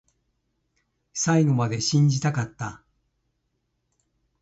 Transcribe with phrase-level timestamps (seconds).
[1.13, 2.81] 最後まで信じたかった